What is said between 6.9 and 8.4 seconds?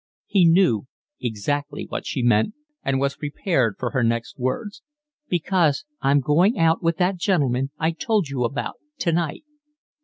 that gentleman I told